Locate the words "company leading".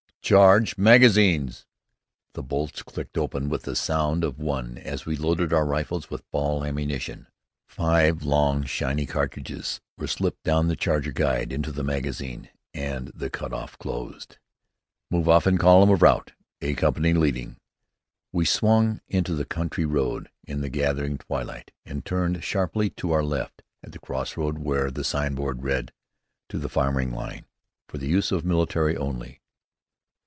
16.75-17.57